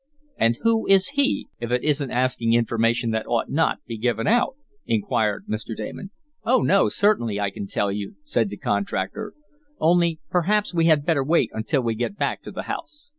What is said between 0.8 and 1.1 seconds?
is